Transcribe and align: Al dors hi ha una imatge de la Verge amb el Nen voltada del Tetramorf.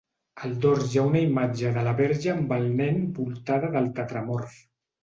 Al 0.45 0.53
dors 0.63 0.87
hi 0.95 0.99
ha 1.01 1.03
una 1.09 1.21
imatge 1.25 1.75
de 1.75 1.83
la 1.89 1.93
Verge 2.01 2.35
amb 2.35 2.57
el 2.59 2.67
Nen 2.81 3.01
voltada 3.21 3.75
del 3.79 3.97
Tetramorf. 4.01 4.63